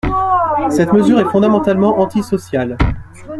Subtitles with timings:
[0.71, 2.75] Cette mesure est fondamentalement antisociale.